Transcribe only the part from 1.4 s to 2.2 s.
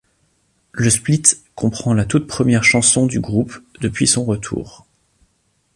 comprend la